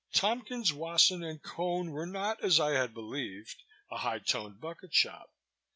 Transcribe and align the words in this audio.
Tompkins, 0.15 0.73
Wasson 0.73 1.21
& 1.39 1.43
Cone 1.43 1.91
were 1.91 2.07
not, 2.07 2.43
as 2.43 2.59
I 2.59 2.71
had 2.71 2.91
believed, 2.91 3.61
a 3.91 3.97
high 3.99 4.17
toned 4.17 4.59
bucket 4.59 4.95
shop. 4.95 5.29